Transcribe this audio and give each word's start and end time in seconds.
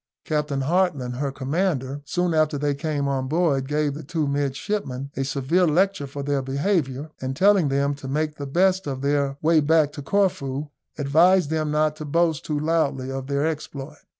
Captain 0.25 0.61
Hartland, 0.61 1.17
her 1.17 1.31
commander, 1.31 2.01
soon 2.05 2.33
after 2.33 2.57
they 2.57 2.73
came 2.73 3.07
on 3.07 3.27
board, 3.27 3.67
gave 3.67 3.93
the 3.93 4.01
two 4.01 4.27
midshipmen 4.27 5.11
a 5.15 5.23
severe 5.23 5.67
lecture 5.67 6.07
for 6.07 6.23
their 6.23 6.41
behaviour, 6.41 7.11
and 7.21 7.35
telling 7.35 7.67
them 7.69 7.93
to 7.93 8.07
make 8.07 8.37
the 8.37 8.47
best 8.47 8.87
of 8.87 9.03
their 9.03 9.37
way 9.43 9.59
back 9.59 9.91
to 9.91 10.01
Corfu, 10.01 10.69
advised 10.97 11.51
them 11.51 11.69
not 11.69 11.95
to 11.97 12.05
boast 12.05 12.43
too 12.43 12.59
loudly 12.59 13.11
of 13.11 13.27
their 13.27 13.45
exploit. 13.45 13.97